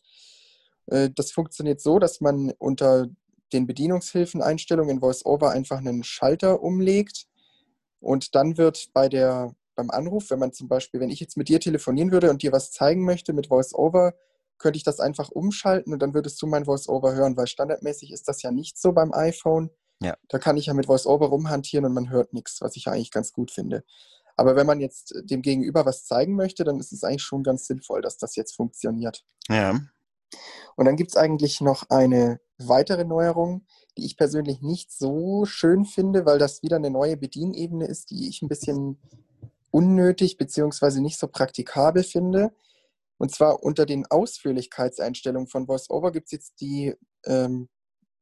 Äh, 0.86 1.10
das 1.16 1.32
funktioniert 1.32 1.82
so, 1.82 1.98
dass 1.98 2.22
man 2.22 2.52
unter 2.60 3.08
den 3.52 3.66
Bedienungshilfeneinstellungen 3.66 4.98
in 4.98 5.02
VoiceOver 5.02 5.50
einfach 5.50 5.78
einen 5.78 6.04
Schalter 6.04 6.62
umlegt 6.62 7.28
und 8.08 8.36
dann 8.36 8.58
wird 8.58 8.88
bei 8.94 9.10
der, 9.10 9.54
beim 9.76 9.90
Anruf, 9.90 10.30
wenn 10.30 10.40
man 10.40 10.54
zum 10.54 10.70
Beispiel, 10.70 11.02
wenn 11.02 11.10
ich 11.10 11.20
jetzt 11.20 11.36
mit 11.36 11.50
dir 11.50 11.60
telefonieren 11.60 12.10
würde 12.14 12.30
und 12.30 12.42
dir 12.42 12.54
was 12.54 12.72
zeigen 12.72 13.04
möchte 13.04 13.34
mit 13.34 13.50
VoiceOver, 13.50 14.14
könnte 14.58 14.78
ich 14.78 14.84
das 14.84 15.02
einfach 15.02 15.30
umschalten 15.30 15.92
und 15.92 16.00
dann 16.00 16.14
würdest 16.14 16.42
du 16.42 16.48
mein 16.48 16.64
Voice-Over 16.64 17.14
hören, 17.14 17.36
weil 17.36 17.48
standardmäßig 17.48 18.14
ist 18.14 18.30
das 18.30 18.42
ja 18.42 18.52
nicht 18.52 18.80
so 18.80 18.94
beim 18.94 19.14
iPhone. 19.14 19.72
Ja. 20.02 20.16
Da 20.30 20.40
kann 20.40 20.56
ich 20.56 20.68
ja 20.68 20.74
mit 20.74 20.86
Voice-Over 20.86 21.28
rumhantieren 21.28 21.84
und 21.84 21.94
man 21.94 22.10
hört 22.10 22.32
nichts, 22.32 22.62
was 22.62 22.78
ich 22.78 22.88
eigentlich 22.88 23.12
ganz 23.12 23.34
gut 23.34 23.52
finde. 23.52 23.84
Aber 24.38 24.56
wenn 24.56 24.68
man 24.68 24.80
jetzt 24.80 25.14
dem 25.24 25.42
Gegenüber 25.42 25.86
was 25.86 26.06
zeigen 26.06 26.36
möchte, 26.36 26.64
dann 26.64 26.80
ist 26.80 26.94
es 26.94 27.04
eigentlich 27.04 27.24
schon 27.24 27.44
ganz 27.44 27.68
sinnvoll, 27.68 28.02
dass 28.02 28.18
das 28.18 28.38
jetzt 28.38 28.56
funktioniert. 28.56 29.26
Ja. 29.50 29.82
Und 30.78 30.86
dann 30.86 30.96
gibt 30.96 31.12
es 31.12 31.18
eigentlich 31.18 31.60
noch 31.60 31.90
eine 31.90 32.40
weitere 32.58 33.04
Neuerung, 33.04 33.66
die 33.98 34.06
ich 34.06 34.18
persönlich 34.18 34.62
nicht 34.62 34.92
so 34.92 35.46
schön 35.46 35.86
finde, 35.86 36.26
weil 36.26 36.40
das 36.40 36.64
wieder 36.64 36.78
eine 36.78 36.92
neue 36.92 37.18
Bedienebene 37.18 37.86
ist, 37.86 38.12
die 38.12 38.30
ich 38.30 38.42
ein 38.42 38.48
bisschen 38.48 38.98
unnötig 39.72 40.38
bzw. 40.38 41.02
nicht 41.02 41.20
so 41.20 41.28
praktikabel 41.28 42.04
finde. 42.04 42.54
Und 43.18 43.34
zwar 43.34 43.64
unter 43.64 43.86
den 43.86 44.06
Ausführlichkeitseinstellungen 44.06 45.48
von 45.48 45.68
VoiceOver 45.68 46.12
gibt 46.12 46.28
es 46.28 46.32
jetzt 46.32 46.62
die, 46.62 46.96
ähm, 47.26 47.70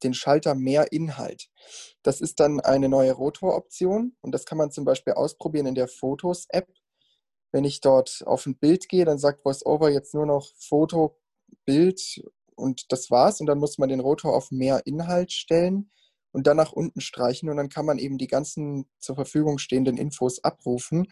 den 0.03 0.13
Schalter 0.13 0.55
Mehr 0.55 0.91
Inhalt. 0.91 1.49
Das 2.01 2.21
ist 2.21 2.39
dann 2.39 2.59
eine 2.59 2.89
neue 2.89 3.11
Rotoroption 3.11 4.15
und 4.21 4.31
das 4.31 4.45
kann 4.45 4.57
man 4.57 4.71
zum 4.71 4.85
Beispiel 4.85 5.13
ausprobieren 5.13 5.67
in 5.67 5.75
der 5.75 5.87
Fotos-App. 5.87 6.67
Wenn 7.51 7.65
ich 7.65 7.81
dort 7.81 8.23
auf 8.25 8.45
ein 8.45 8.57
Bild 8.57 8.89
gehe, 8.89 9.05
dann 9.05 9.17
sagt 9.17 9.45
VoiceOver 9.45 9.89
jetzt 9.89 10.13
nur 10.13 10.25
noch 10.25 10.51
Foto, 10.57 11.17
Bild 11.65 12.21
und 12.55 12.91
das 12.91 13.11
war's. 13.11 13.39
Und 13.39 13.47
dann 13.47 13.59
muss 13.59 13.77
man 13.77 13.89
den 13.89 13.99
Rotor 13.99 14.35
auf 14.35 14.51
Mehr 14.51 14.81
Inhalt 14.85 15.31
stellen 15.31 15.91
und 16.31 16.47
dann 16.47 16.57
nach 16.57 16.73
unten 16.73 17.01
streichen 17.01 17.49
und 17.49 17.57
dann 17.57 17.69
kann 17.69 17.85
man 17.85 17.97
eben 17.97 18.17
die 18.17 18.27
ganzen 18.27 18.87
zur 18.99 19.15
Verfügung 19.15 19.57
stehenden 19.57 19.97
Infos 19.97 20.43
abrufen. 20.43 21.11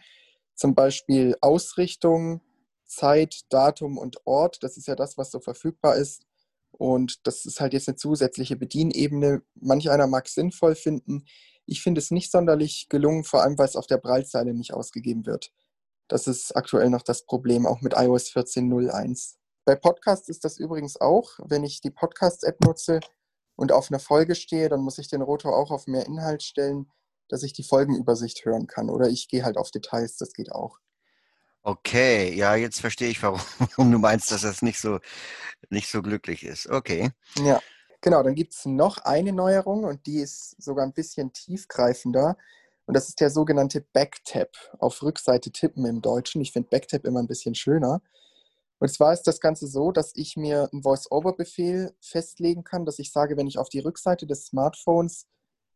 Zum 0.54 0.74
Beispiel 0.74 1.34
Ausrichtung, 1.40 2.42
Zeit, 2.84 3.40
Datum 3.48 3.98
und 3.98 4.18
Ort. 4.26 4.62
Das 4.62 4.76
ist 4.76 4.86
ja 4.86 4.94
das, 4.94 5.16
was 5.16 5.30
so 5.30 5.40
verfügbar 5.40 5.96
ist. 5.96 6.22
Und 6.70 7.26
das 7.26 7.46
ist 7.46 7.60
halt 7.60 7.72
jetzt 7.72 7.88
eine 7.88 7.96
zusätzliche 7.96 8.56
Bedienebene. 8.56 9.42
Manch 9.54 9.90
einer 9.90 10.06
mag 10.06 10.26
es 10.26 10.34
sinnvoll 10.34 10.74
finden. 10.74 11.24
Ich 11.66 11.82
finde 11.82 12.00
es 12.00 12.10
nicht 12.10 12.30
sonderlich 12.30 12.88
gelungen, 12.88 13.24
vor 13.24 13.42
allem 13.42 13.56
weil 13.56 13.66
es 13.68 13.76
auf 13.76 13.86
der 13.86 13.98
Breitzeile 13.98 14.54
nicht 14.54 14.74
ausgegeben 14.74 15.24
wird. 15.24 15.52
Das 16.08 16.26
ist 16.26 16.54
aktuell 16.54 16.90
noch 16.90 17.02
das 17.02 17.24
Problem, 17.24 17.66
auch 17.66 17.80
mit 17.80 17.94
iOS 17.96 18.26
14.01. 18.28 19.36
Bei 19.64 19.76
Podcasts 19.76 20.28
ist 20.28 20.44
das 20.44 20.58
übrigens 20.58 21.00
auch. 21.00 21.38
Wenn 21.42 21.64
ich 21.64 21.80
die 21.80 21.90
Podcasts-App 21.90 22.62
nutze 22.62 23.00
und 23.56 23.72
auf 23.72 23.90
einer 23.90 23.98
Folge 23.98 24.34
stehe, 24.34 24.68
dann 24.68 24.80
muss 24.80 24.98
ich 24.98 25.08
den 25.08 25.22
Rotor 25.22 25.56
auch 25.56 25.70
auf 25.70 25.86
mehr 25.86 26.04
Inhalt 26.04 26.42
stellen, 26.42 26.90
dass 27.28 27.42
ich 27.42 27.54
die 27.54 27.64
Folgenübersicht 27.64 28.44
hören 28.44 28.66
kann. 28.66 28.90
Oder 28.90 29.08
ich 29.08 29.28
gehe 29.28 29.44
halt 29.44 29.56
auf 29.56 29.70
Details, 29.70 30.16
das 30.16 30.34
geht 30.34 30.52
auch. 30.52 30.78
Okay, 31.62 32.34
ja, 32.34 32.54
jetzt 32.56 32.80
verstehe 32.80 33.08
ich, 33.08 33.22
warum 33.22 33.40
du 33.78 33.98
meinst, 33.98 34.30
dass 34.30 34.42
das 34.42 34.60
nicht 34.60 34.78
so, 34.78 34.98
nicht 35.70 35.88
so 35.88 36.02
glücklich 36.02 36.44
ist. 36.44 36.66
Okay. 36.68 37.10
Ja, 37.38 37.62
genau. 38.02 38.22
Dann 38.22 38.34
gibt 38.34 38.52
es 38.52 38.66
noch 38.66 38.98
eine 38.98 39.32
Neuerung 39.32 39.84
und 39.84 40.04
die 40.06 40.18
ist 40.20 40.62
sogar 40.62 40.84
ein 40.84 40.92
bisschen 40.92 41.32
tiefgreifender. 41.32 42.36
Und 42.84 42.92
das 42.92 43.08
ist 43.08 43.18
der 43.18 43.30
sogenannte 43.30 43.80
Backtap. 43.80 44.50
Auf 44.78 45.02
Rückseite 45.02 45.50
tippen 45.52 45.86
im 45.86 46.02
Deutschen. 46.02 46.42
Ich 46.42 46.52
finde 46.52 46.68
Backtap 46.68 47.06
immer 47.06 47.20
ein 47.20 47.28
bisschen 47.28 47.54
schöner. 47.54 48.02
Und 48.84 48.90
zwar 48.90 49.14
ist 49.14 49.22
das 49.22 49.40
Ganze 49.40 49.66
so, 49.66 49.92
dass 49.92 50.12
ich 50.14 50.36
mir 50.36 50.68
einen 50.70 50.82
Voice-Over-Befehl 50.82 51.94
festlegen 52.02 52.64
kann, 52.64 52.84
dass 52.84 52.98
ich 52.98 53.12
sage, 53.12 53.38
wenn 53.38 53.46
ich 53.46 53.56
auf 53.56 53.70
die 53.70 53.78
Rückseite 53.78 54.26
des 54.26 54.44
Smartphones 54.44 55.26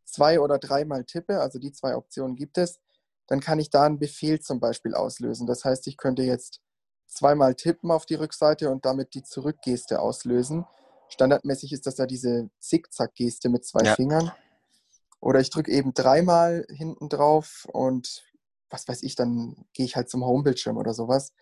zwei 0.04 0.40
oder 0.40 0.58
dreimal 0.58 1.04
tippe, 1.04 1.40
also 1.40 1.58
die 1.58 1.72
zwei 1.72 1.96
Optionen 1.96 2.36
gibt 2.36 2.58
es, 2.58 2.80
dann 3.26 3.40
kann 3.40 3.60
ich 3.60 3.70
da 3.70 3.84
einen 3.84 3.98
Befehl 3.98 4.40
zum 4.40 4.60
Beispiel 4.60 4.94
auslösen. 4.94 5.46
Das 5.46 5.64
heißt, 5.64 5.86
ich 5.86 5.96
könnte 5.96 6.22
jetzt 6.22 6.60
zweimal 7.06 7.54
tippen 7.54 7.90
auf 7.90 8.04
die 8.04 8.16
Rückseite 8.16 8.68
und 8.68 8.84
damit 8.84 9.14
die 9.14 9.22
Zurückgeste 9.22 10.00
auslösen. 10.00 10.66
Standardmäßig 11.08 11.72
ist 11.72 11.86
das 11.86 11.96
ja 11.96 12.04
diese 12.04 12.50
Zickzack-Geste 12.58 13.48
mit 13.48 13.64
zwei 13.64 13.84
ja. 13.84 13.94
Fingern. 13.94 14.32
Oder 15.20 15.40
ich 15.40 15.48
drücke 15.48 15.72
eben 15.72 15.94
dreimal 15.94 16.66
hinten 16.68 17.08
drauf 17.08 17.66
und 17.72 18.26
was 18.68 18.86
weiß 18.86 19.02
ich, 19.02 19.14
dann 19.14 19.64
gehe 19.72 19.86
ich 19.86 19.96
halt 19.96 20.10
zum 20.10 20.26
Homebildschirm 20.26 20.76
oder 20.76 20.92
sowas. 20.92 21.32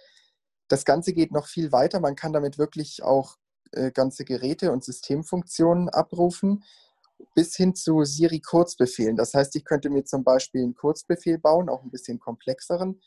Das 0.69 0.85
Ganze 0.85 1.13
geht 1.13 1.33
noch 1.33 1.47
viel 1.47 1.73
weiter. 1.73 2.01
Man 2.01 2.17
kann 2.17 2.33
damit 2.33 2.59
wirklich 2.59 3.03
auch 3.03 3.37
äh, 3.73 3.91
ganze 3.91 4.25
Geräte 4.25 4.73
und 4.73 4.85
Systemfunktionen 4.85 5.89
abrufen, 5.89 6.65
bis 7.35 7.57
hin 7.57 7.75
zu 7.75 8.05
Siri-Kurzbefehlen. 8.05 9.17
Das 9.17 9.35
heißt, 9.35 9.57
ich 9.57 9.65
könnte 9.65 9.91
mir 9.91 10.05
zum 10.05 10.25
Beispiel 10.25 10.63
einen 10.63 10.75
Kurzbefehl 10.75 11.39
bauen, 11.39 11.69
auch 11.69 11.83
ein 11.83 11.91
bisschen 11.91 12.19
komplexeren, 12.19 13.01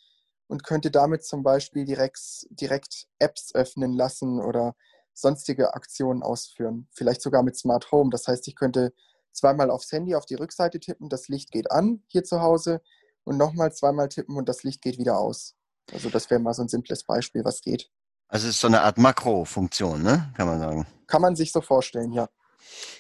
und 0.48 0.64
könnte 0.64 0.90
damit 0.90 1.24
zum 1.24 1.44
Beispiel 1.44 1.86
direkt, 1.86 2.48
direkt 2.50 3.08
Apps 3.20 3.54
öffnen 3.54 3.94
lassen 3.94 4.40
oder 4.42 4.76
sonstige 5.14 5.76
Aktionen 5.76 6.24
ausführen. 6.24 6.88
Vielleicht 6.92 7.22
sogar 7.22 7.44
mit 7.44 7.56
Smart 7.56 7.92
Home. 7.92 8.10
Das 8.10 8.28
heißt, 8.28 8.48
ich 8.48 8.56
könnte 8.56 8.94
zweimal 9.32 9.70
aufs 9.70 9.92
Handy 9.92 10.16
auf 10.16 10.26
die 10.26 10.36
Rückseite 10.36 10.80
tippen, 10.80 11.10
das 11.10 11.28
Licht 11.28 11.52
geht 11.52 11.72
an 11.72 12.04
hier 12.08 12.24
zu 12.24 12.42
Hause 12.42 12.82
und 13.24 13.38
nochmal 13.38 13.72
zweimal 13.72 14.10
tippen 14.10 14.38
und 14.38 14.50
das 14.50 14.64
Licht 14.64 14.82
geht 14.82 14.98
wieder 14.98 15.20
aus. 15.20 15.56
Also 15.94 16.10
das 16.10 16.30
wäre 16.30 16.40
mal 16.40 16.54
so 16.54 16.62
ein 16.62 16.70
simples 16.70 17.04
Beispiel, 17.04 17.44
was 17.44 17.62
geht. 17.62 17.90
Also 18.28 18.48
es 18.48 18.56
ist 18.56 18.62
so 18.62 18.68
eine 18.68 18.82
Art 18.82 18.98
Makrofunktion, 18.98 20.04
ne? 20.04 20.32
kann 20.38 20.48
man 20.48 20.60
sagen. 20.60 20.88
Kann 21.08 21.22
man 21.22 21.36
sich 21.36 21.52
so 21.52 21.62
vorstellen, 21.62 22.12
ja. 22.12 22.30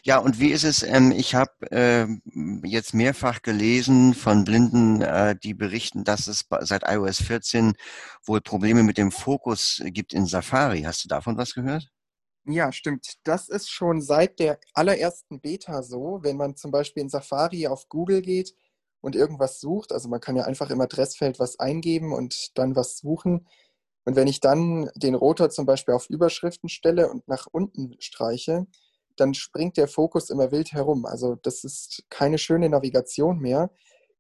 Ja, 0.04 0.18
und 0.18 0.40
wie 0.40 0.50
ist 0.52 0.64
es? 0.64 0.84
Ähm, 0.84 1.12
ich 1.12 1.36
habe 1.36 1.52
äh, 1.72 2.08
jetzt 2.64 2.94
mehrfach 2.94 3.42
gelesen 3.42 4.14
von 4.14 4.46
Blinden, 4.46 5.02
äh, 5.02 5.36
die 5.36 5.54
berichten, 5.54 6.04
dass 6.04 6.28
es 6.28 6.46
seit 6.62 6.84
iOS 6.88 7.22
14 7.22 7.74
wohl 8.26 8.42
Probleme 8.42 8.84
mit 8.84 8.98
dem 8.98 9.12
Fokus 9.12 9.82
gibt 9.86 10.14
in 10.14 10.26
Safari. 10.26 10.84
Hast 10.84 11.04
du 11.04 11.10
davon 11.10 11.38
was 11.38 11.54
gehört? 11.54 11.90
Ja, 12.46 12.72
stimmt. 12.72 13.18
Das 13.24 13.50
ist 13.50 13.70
schon 13.70 14.02
seit 14.02 14.40
der 14.40 14.60
allerersten 14.74 15.40
Beta 15.42 15.84
so. 15.84 16.20
Wenn 16.24 16.38
man 16.38 16.56
zum 16.56 16.72
Beispiel 16.72 17.04
in 17.04 17.10
Safari 17.10 17.68
auf 17.68 17.88
Google 17.90 18.22
geht 18.22 18.56
und 19.02 19.16
irgendwas 19.16 19.60
sucht. 19.60 19.92
Also 19.92 20.10
man 20.10 20.20
kann 20.20 20.36
ja 20.36 20.44
einfach 20.44 20.70
im 20.70 20.82
Adressfeld 20.82 21.40
was 21.40 21.60
eingeben 21.60 22.14
und 22.14 22.58
dann 22.58 22.76
was 22.76 22.98
suchen. 22.98 23.48
Und 24.06 24.16
wenn 24.16 24.28
ich 24.28 24.40
dann 24.40 24.90
den 24.96 25.16
Rotor 25.16 25.50
zum 25.50 25.66
Beispiel 25.66 25.94
auf 25.94 26.10
Überschriften 26.10 26.70
stelle 26.70 27.10
und 27.10 27.28
nach 27.28 27.48
unten 27.52 27.96
streiche, 28.00 28.66
dann 29.16 29.34
springt 29.34 29.78
der 29.78 29.88
Fokus 29.88 30.30
immer 30.30 30.52
wild 30.52 30.72
herum. 30.72 31.06
Also 31.06 31.36
das 31.36 31.64
ist 31.64 32.06
keine 32.10 32.38
schöne 32.38 32.70
Navigation 32.70 33.40
mehr. 33.40 33.72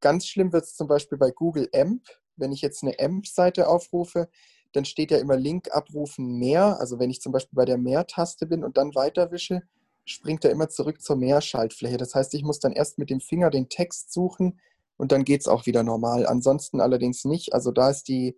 Ganz 0.01 0.27
schlimm 0.27 0.53
wird 0.53 0.65
es 0.65 0.75
zum 0.75 0.87
Beispiel 0.87 1.17
bei 1.17 1.31
Google 1.31 1.69
AMP. 1.73 2.05
Wenn 2.35 2.51
ich 2.51 2.61
jetzt 2.61 2.83
eine 2.83 2.99
AMP-Seite 2.99 3.67
aufrufe, 3.67 4.29
dann 4.73 4.85
steht 4.85 5.11
ja 5.11 5.17
immer 5.17 5.35
Link 5.35 5.69
abrufen 5.71 6.37
mehr. 6.37 6.79
Also 6.79 6.99
wenn 6.99 7.09
ich 7.09 7.21
zum 7.21 7.31
Beispiel 7.31 7.55
bei 7.55 7.65
der 7.65 7.77
Mehr-Taste 7.77 8.45
bin 8.45 8.63
und 8.63 8.77
dann 8.77 8.93
weiterwische, 8.95 9.63
springt 10.09 10.43
er 10.45 10.51
immer 10.51 10.69
zurück 10.69 11.01
zur 11.01 11.15
Mehr-Schaltfläche. 11.15 11.97
Das 11.97 12.15
heißt, 12.15 12.33
ich 12.33 12.43
muss 12.43 12.59
dann 12.59 12.73
erst 12.73 12.97
mit 12.97 13.09
dem 13.09 13.19
Finger 13.19 13.49
den 13.49 13.69
Text 13.69 14.11
suchen 14.11 14.59
und 14.97 15.11
dann 15.11 15.23
geht 15.23 15.41
es 15.41 15.47
auch 15.47 15.65
wieder 15.65 15.83
normal. 15.83 16.25
Ansonsten 16.25 16.81
allerdings 16.81 17.25
nicht. 17.25 17.53
Also 17.53 17.71
da 17.71 17.89
ist 17.89 18.07
die 18.07 18.37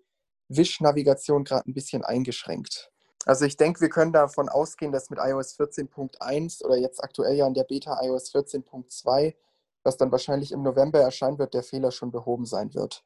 Wish-Navigation 0.50 1.44
gerade 1.44 1.70
ein 1.70 1.74
bisschen 1.74 2.04
eingeschränkt. 2.04 2.92
Also 3.26 3.46
ich 3.46 3.56
denke, 3.56 3.82
wir 3.82 3.90
können 3.90 4.14
davon 4.14 4.50
ausgehen, 4.50 4.92
dass 4.92 5.10
mit 5.10 5.20
iOS 5.20 5.58
14.1 5.60 6.64
oder 6.64 6.78
jetzt 6.78 7.04
aktuell 7.04 7.36
ja 7.36 7.48
in 7.48 7.54
der 7.54 7.64
Beta 7.64 8.00
iOS 8.04 8.34
14.2, 8.34 9.36
was 9.84 9.98
dann 9.98 10.12
wahrscheinlich 10.12 10.52
im 10.52 10.64
November 10.64 11.00
erscheinen 11.00 11.38
wird, 11.38 11.54
der 11.54 11.64
Fehler 11.64 11.92
schon 11.92 12.12
behoben 12.12 12.46
sein 12.46 12.74
wird. 12.74 13.04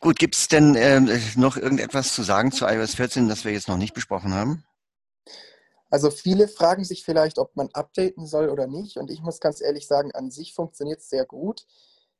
Gut, 0.00 0.18
gibt 0.18 0.34
es 0.34 0.48
denn 0.48 0.74
äh, 0.74 1.00
noch 1.36 1.56
irgendetwas 1.56 2.14
zu 2.14 2.22
sagen 2.22 2.52
zu 2.52 2.66
iOS 2.66 2.94
14, 2.94 3.28
das 3.28 3.44
wir 3.44 3.52
jetzt 3.52 3.68
noch 3.68 3.78
nicht 3.78 3.94
besprochen 3.94 4.34
haben? 4.34 4.64
Also 5.94 6.10
viele 6.10 6.48
fragen 6.48 6.82
sich 6.82 7.04
vielleicht, 7.04 7.38
ob 7.38 7.54
man 7.54 7.68
updaten 7.72 8.26
soll 8.26 8.48
oder 8.48 8.66
nicht. 8.66 8.96
Und 8.96 9.12
ich 9.12 9.22
muss 9.22 9.38
ganz 9.38 9.60
ehrlich 9.60 9.86
sagen, 9.86 10.10
an 10.10 10.32
sich 10.32 10.52
funktioniert 10.52 10.98
es 10.98 11.08
sehr 11.08 11.24
gut. 11.24 11.68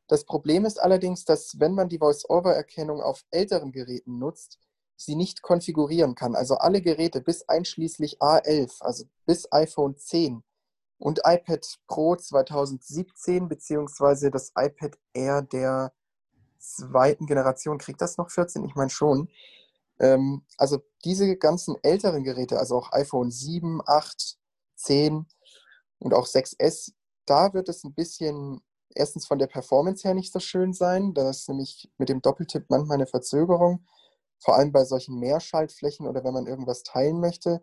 Das 0.06 0.24
Problem 0.24 0.64
ist 0.64 0.80
allerdings, 0.80 1.24
dass 1.24 1.58
wenn 1.58 1.74
man 1.74 1.88
die 1.88 1.98
Voice-Over-Erkennung 1.98 3.02
auf 3.02 3.24
älteren 3.32 3.72
Geräten 3.72 4.20
nutzt, 4.20 4.60
sie 4.94 5.16
nicht 5.16 5.42
konfigurieren 5.42 6.14
kann. 6.14 6.36
Also 6.36 6.54
alle 6.54 6.82
Geräte 6.82 7.20
bis 7.20 7.48
einschließlich 7.48 8.20
A11, 8.20 8.80
also 8.80 9.06
bis 9.26 9.50
iPhone 9.50 9.96
10 9.98 10.44
und 10.98 11.22
iPad 11.24 11.66
Pro 11.88 12.14
2017 12.14 13.48
beziehungsweise 13.48 14.30
das 14.30 14.52
iPad 14.56 14.96
Air 15.14 15.42
der 15.42 15.92
zweiten 16.60 17.26
Generation. 17.26 17.78
Kriegt 17.78 18.00
das 18.00 18.18
noch 18.18 18.30
14? 18.30 18.64
Ich 18.66 18.76
meine 18.76 18.90
schon. 18.90 19.28
Ähm, 20.00 20.44
also 20.58 20.80
diese 21.04 21.36
ganzen 21.36 21.76
älteren 21.82 22.24
Geräte, 22.24 22.58
also 22.58 22.76
auch 22.76 22.92
iPhone 22.92 23.30
7, 23.30 23.80
8, 23.86 24.36
10 24.76 25.26
und 25.98 26.14
auch 26.14 26.26
6S, 26.26 26.92
da 27.26 27.54
wird 27.54 27.68
es 27.68 27.84
ein 27.84 27.94
bisschen 27.94 28.60
erstens 28.94 29.26
von 29.26 29.38
der 29.38 29.46
Performance 29.46 30.06
her 30.06 30.14
nicht 30.14 30.32
so 30.32 30.40
schön 30.40 30.72
sein. 30.72 31.14
Da 31.14 31.30
ist 31.30 31.48
nämlich 31.48 31.90
mit 31.98 32.08
dem 32.08 32.22
Doppeltipp 32.22 32.66
manchmal 32.68 32.96
eine 32.96 33.06
Verzögerung, 33.06 33.86
vor 34.38 34.56
allem 34.56 34.72
bei 34.72 34.84
solchen 34.84 35.18
Mehrschaltflächen 35.18 36.06
oder 36.06 36.24
wenn 36.24 36.34
man 36.34 36.46
irgendwas 36.46 36.82
teilen 36.82 37.20
möchte. 37.20 37.62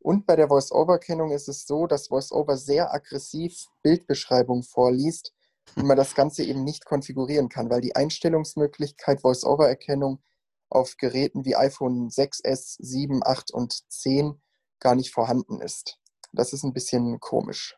Und 0.00 0.26
bei 0.26 0.36
der 0.36 0.48
Voice-Over-Kennung 0.48 1.32
ist 1.32 1.48
es 1.48 1.66
so, 1.66 1.86
dass 1.86 2.08
Voice-Over 2.08 2.56
sehr 2.56 2.94
aggressiv 2.94 3.66
Bildbeschreibungen 3.82 4.62
vorliest 4.62 5.32
und 5.76 5.86
man 5.86 5.96
das 5.96 6.14
Ganze 6.14 6.44
eben 6.44 6.64
nicht 6.64 6.84
konfigurieren 6.84 7.48
kann, 7.48 7.68
weil 7.68 7.80
die 7.80 7.96
Einstellungsmöglichkeit 7.96 9.20
Voice-Over-Erkennung 9.22 10.22
auf 10.70 10.96
Geräten 10.96 11.44
wie 11.44 11.56
iPhone 11.56 12.08
6S, 12.08 12.76
7, 12.78 13.20
8 13.24 13.50
und 13.52 13.90
10 13.90 14.40
gar 14.80 14.94
nicht 14.94 15.12
vorhanden 15.12 15.60
ist. 15.60 15.98
Das 16.32 16.52
ist 16.52 16.62
ein 16.62 16.72
bisschen 16.72 17.20
komisch. 17.20 17.76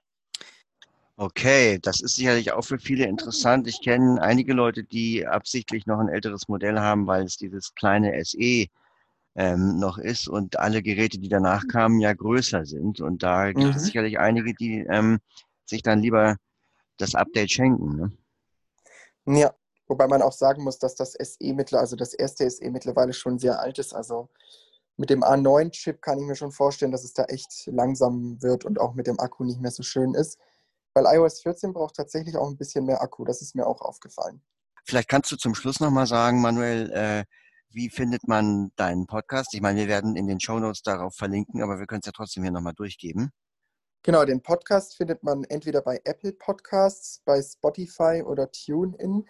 Okay, 1.16 1.78
das 1.82 2.00
ist 2.00 2.16
sicherlich 2.16 2.52
auch 2.52 2.64
für 2.64 2.78
viele 2.78 3.04
interessant. 3.04 3.68
Ich 3.68 3.82
kenne 3.82 4.22
einige 4.22 4.54
Leute, 4.54 4.84
die 4.84 5.26
absichtlich 5.26 5.86
noch 5.86 5.98
ein 5.98 6.08
älteres 6.08 6.48
Modell 6.48 6.78
haben, 6.80 7.06
weil 7.06 7.24
es 7.24 7.36
dieses 7.36 7.74
kleine 7.74 8.24
SE 8.24 8.66
ähm, 9.36 9.78
noch 9.78 9.98
ist 9.98 10.28
und 10.28 10.58
alle 10.58 10.82
Geräte, 10.82 11.18
die 11.18 11.28
danach 11.28 11.66
kamen, 11.68 12.00
ja 12.00 12.14
größer 12.14 12.64
sind. 12.64 13.00
Und 13.00 13.22
da 13.22 13.52
gibt 13.52 13.66
mhm. 13.66 13.76
es 13.76 13.84
sicherlich 13.84 14.18
einige, 14.18 14.54
die 14.54 14.78
ähm, 14.88 15.18
sich 15.66 15.82
dann 15.82 16.00
lieber 16.00 16.36
das 16.96 17.14
Update 17.14 17.50
schenken. 17.50 17.96
Ne? 19.26 19.38
Ja, 19.38 19.54
wobei 19.90 20.06
man 20.06 20.22
auch 20.22 20.32
sagen 20.32 20.62
muss, 20.62 20.78
dass 20.78 20.94
das 20.94 21.12
SE 21.12 21.52
mittlerweile, 21.52 21.82
also 21.82 21.96
das 21.96 22.14
erste 22.14 22.48
SE 22.48 22.70
mittlerweile 22.70 23.12
schon 23.12 23.38
sehr 23.38 23.60
alt 23.60 23.78
ist. 23.78 23.92
Also 23.92 24.28
mit 24.96 25.10
dem 25.10 25.24
A9-Chip 25.24 26.00
kann 26.00 26.18
ich 26.18 26.24
mir 26.24 26.36
schon 26.36 26.52
vorstellen, 26.52 26.92
dass 26.92 27.04
es 27.04 27.12
da 27.12 27.24
echt 27.24 27.66
langsam 27.66 28.40
wird 28.40 28.64
und 28.64 28.78
auch 28.80 28.94
mit 28.94 29.08
dem 29.08 29.18
Akku 29.18 29.44
nicht 29.44 29.60
mehr 29.60 29.72
so 29.72 29.82
schön 29.82 30.14
ist. 30.14 30.38
Weil 30.94 31.06
iOS 31.06 31.42
14 31.42 31.72
braucht 31.72 31.96
tatsächlich 31.96 32.36
auch 32.36 32.48
ein 32.48 32.56
bisschen 32.56 32.84
mehr 32.84 33.02
Akku. 33.02 33.24
Das 33.24 33.42
ist 33.42 33.54
mir 33.54 33.66
auch 33.66 33.80
aufgefallen. 33.80 34.40
Vielleicht 34.84 35.08
kannst 35.08 35.30
du 35.32 35.36
zum 35.36 35.54
Schluss 35.54 35.80
nochmal 35.80 36.06
sagen, 36.06 36.40
Manuel, 36.40 36.90
äh, 36.92 37.24
wie 37.70 37.90
findet 37.90 38.28
man 38.28 38.70
deinen 38.76 39.06
Podcast? 39.06 39.54
Ich 39.54 39.60
meine, 39.60 39.80
wir 39.80 39.88
werden 39.88 40.16
in 40.16 40.26
den 40.26 40.40
Show 40.40 40.58
Notes 40.58 40.82
darauf 40.82 41.14
verlinken, 41.14 41.62
aber 41.62 41.78
wir 41.78 41.86
können 41.86 42.00
es 42.02 42.06
ja 42.06 42.12
trotzdem 42.12 42.44
hier 42.44 42.52
nochmal 42.52 42.74
durchgeben. 42.74 43.30
Genau, 44.02 44.24
den 44.24 44.40
Podcast 44.40 44.96
findet 44.96 45.22
man 45.22 45.44
entweder 45.44 45.82
bei 45.82 46.00
Apple 46.04 46.32
Podcasts, 46.32 47.20
bei 47.24 47.42
Spotify 47.42 48.22
oder 48.24 48.50
TuneIn. 48.50 49.26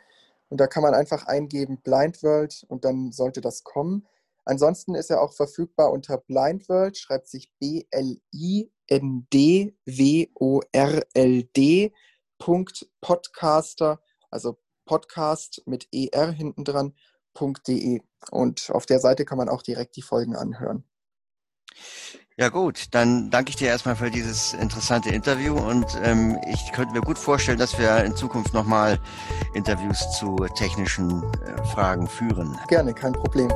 Und 0.51 0.61
da 0.61 0.67
kann 0.67 0.83
man 0.83 0.93
einfach 0.95 1.27
eingeben 1.27 1.81
Blind 1.81 2.23
World 2.23 2.67
und 2.69 2.85
dann 2.85 3.13
sollte 3.13 3.41
das 3.41 3.65
kommen. 3.65 4.07
Ansonsten 4.45 4.95
ist 4.97 5.11
er 5.11 5.23
auch 5.23 5.33
verfügbar 5.33 5.93
unter 5.93 6.19
Blindworld, 6.19 6.99
schreibt 6.99 7.29
sich 7.29 7.53
B-L-I-N-D-W-O-R-L-D. 7.61 8.73
Also 14.31 14.59
Podcast 14.87 15.63
mit 15.67 15.89
ER 15.93 16.33
hinten 16.33 16.65
dran, 16.65 16.95
.de. 17.69 18.01
Und 18.31 18.71
auf 18.71 18.87
der 18.87 18.99
Seite 18.99 19.25
kann 19.25 19.39
man 19.39 19.49
auch 19.49 19.63
direkt 19.63 19.95
die 19.97 20.03
Folgen 20.03 20.35
anhören. 20.35 20.85
Ja 22.41 22.49
gut, 22.49 22.87
dann 22.93 23.29
danke 23.29 23.51
ich 23.51 23.57
dir 23.57 23.69
erstmal 23.69 23.97
für 23.97 24.11
dieses 24.11 24.55
interessante 24.55 25.11
Interview 25.11 25.59
und 25.59 25.85
ähm, 26.03 26.39
ich 26.51 26.73
könnte 26.73 26.95
mir 26.95 27.03
gut 27.03 27.19
vorstellen, 27.19 27.59
dass 27.59 27.79
wir 27.79 28.03
in 28.03 28.17
Zukunft 28.17 28.55
nochmal 28.55 28.99
Interviews 29.53 30.11
zu 30.19 30.37
technischen 30.57 31.23
äh, 31.23 31.63
Fragen 31.67 32.09
führen. 32.09 32.59
Gerne, 32.69 32.95
kein 32.95 33.13
Problem. 33.13 33.51